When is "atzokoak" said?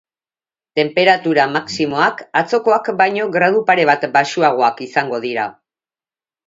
2.43-2.91